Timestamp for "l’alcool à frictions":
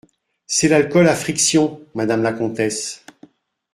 0.67-1.79